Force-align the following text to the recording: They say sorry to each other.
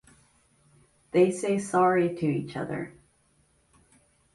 They 1.11 1.29
say 1.29 1.59
sorry 1.59 2.15
to 2.15 2.25
each 2.25 2.57
other. 2.57 2.91